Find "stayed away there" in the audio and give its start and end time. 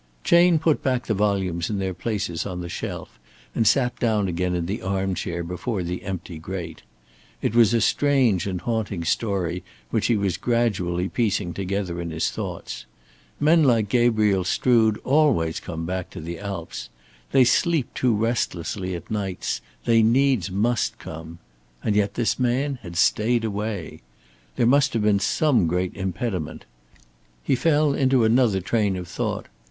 22.97-24.65